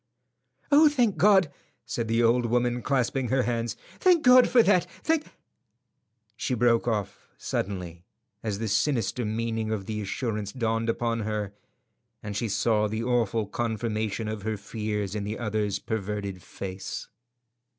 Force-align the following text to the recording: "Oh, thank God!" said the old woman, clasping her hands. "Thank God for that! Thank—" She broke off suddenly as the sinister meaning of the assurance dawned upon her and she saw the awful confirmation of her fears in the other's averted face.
"Oh, 0.71 0.89
thank 0.89 1.17
God!" 1.17 1.51
said 1.85 2.07
the 2.07 2.23
old 2.23 2.47
woman, 2.47 2.81
clasping 2.81 3.27
her 3.27 3.43
hands. 3.43 3.77
"Thank 3.99 4.23
God 4.23 4.49
for 4.49 4.63
that! 4.63 4.87
Thank—" 5.03 5.27
She 6.35 6.55
broke 6.55 6.87
off 6.87 7.29
suddenly 7.37 8.03
as 8.41 8.57
the 8.57 8.67
sinister 8.67 9.25
meaning 9.25 9.69
of 9.71 9.85
the 9.85 10.01
assurance 10.01 10.53
dawned 10.53 10.89
upon 10.89 11.19
her 11.19 11.53
and 12.23 12.35
she 12.35 12.49
saw 12.49 12.87
the 12.87 13.03
awful 13.03 13.45
confirmation 13.45 14.27
of 14.27 14.41
her 14.41 14.57
fears 14.57 15.13
in 15.13 15.23
the 15.23 15.37
other's 15.37 15.79
averted 15.87 16.41
face. 16.41 17.07